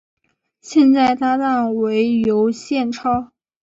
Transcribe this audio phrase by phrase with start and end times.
[0.61, 3.31] 现在搭档为尤宪超。